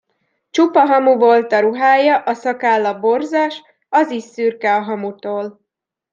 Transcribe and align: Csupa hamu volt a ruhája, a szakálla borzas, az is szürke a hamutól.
Csupa 0.49 0.85
hamu 0.85 1.17
volt 1.17 1.51
a 1.51 1.59
ruhája, 1.59 2.17
a 2.17 2.33
szakálla 2.33 2.99
borzas, 2.99 3.61
az 3.89 4.11
is 4.11 4.23
szürke 4.23 4.75
a 4.75 4.81
hamutól. 4.81 5.61